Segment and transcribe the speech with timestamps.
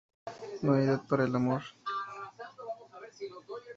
[0.63, 1.61] No hay edad para el amor